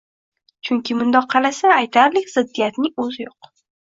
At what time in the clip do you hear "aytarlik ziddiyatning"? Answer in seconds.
1.73-2.97